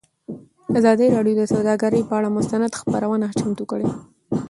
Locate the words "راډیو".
1.15-1.35